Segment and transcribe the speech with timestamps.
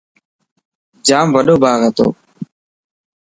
[1.05, 2.07] ڄام وڏو باغ هتو.